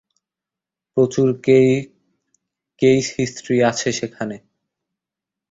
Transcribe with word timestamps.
প্রচুর 0.97 1.27
case 2.79 3.05
history 3.17 3.55
আছে 3.69 3.89
সেখানে। 3.99 4.35